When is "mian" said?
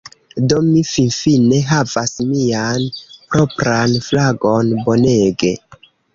2.31-2.89